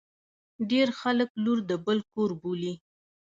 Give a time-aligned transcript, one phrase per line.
[0.69, 2.73] ډیر خلګ لور د بل کور بولي.